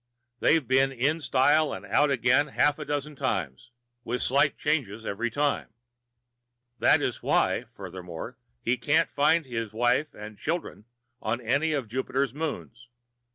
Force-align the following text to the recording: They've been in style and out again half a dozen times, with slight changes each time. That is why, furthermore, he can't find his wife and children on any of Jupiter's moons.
They've 0.39 0.67
been 0.67 0.91
in 0.91 1.21
style 1.21 1.71
and 1.73 1.85
out 1.85 2.09
again 2.09 2.47
half 2.47 2.79
a 2.79 2.85
dozen 2.85 3.15
times, 3.15 3.69
with 4.03 4.23
slight 4.23 4.57
changes 4.57 5.05
each 5.05 5.33
time. 5.35 5.67
That 6.79 7.03
is 7.03 7.21
why, 7.21 7.65
furthermore, 7.71 8.35
he 8.63 8.77
can't 8.77 9.11
find 9.11 9.45
his 9.45 9.73
wife 9.73 10.15
and 10.15 10.39
children 10.39 10.85
on 11.21 11.39
any 11.39 11.73
of 11.73 11.87
Jupiter's 11.87 12.33
moons. 12.33 12.87